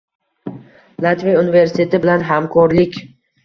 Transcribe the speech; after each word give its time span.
Latviya 1.07 1.43
universiteti 1.45 2.03
bilan 2.07 2.29
hamkorlikng 2.33 3.09